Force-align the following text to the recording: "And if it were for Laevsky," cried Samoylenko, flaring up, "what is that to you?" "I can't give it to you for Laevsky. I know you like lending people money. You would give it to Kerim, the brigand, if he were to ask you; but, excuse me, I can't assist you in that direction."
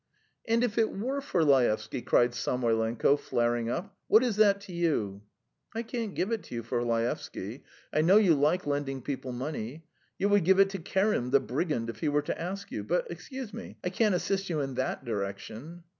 "And 0.47 0.63
if 0.63 0.79
it 0.79 0.89
were 0.91 1.21
for 1.21 1.43
Laevsky," 1.43 2.01
cried 2.01 2.33
Samoylenko, 2.33 3.17
flaring 3.17 3.69
up, 3.69 3.95
"what 4.07 4.23
is 4.23 4.35
that 4.37 4.59
to 4.61 4.73
you?" 4.73 5.21
"I 5.75 5.83
can't 5.83 6.15
give 6.15 6.31
it 6.31 6.41
to 6.45 6.55
you 6.55 6.63
for 6.63 6.83
Laevsky. 6.83 7.63
I 7.93 8.01
know 8.01 8.17
you 8.17 8.33
like 8.33 8.65
lending 8.65 9.03
people 9.03 9.31
money. 9.31 9.85
You 10.17 10.27
would 10.29 10.43
give 10.43 10.59
it 10.59 10.71
to 10.71 10.79
Kerim, 10.79 11.29
the 11.29 11.39
brigand, 11.39 11.87
if 11.87 11.99
he 11.99 12.09
were 12.09 12.23
to 12.23 12.41
ask 12.41 12.71
you; 12.71 12.83
but, 12.83 13.11
excuse 13.11 13.53
me, 13.53 13.77
I 13.83 13.89
can't 13.91 14.15
assist 14.15 14.49
you 14.49 14.59
in 14.59 14.73
that 14.73 15.05
direction." 15.05 15.83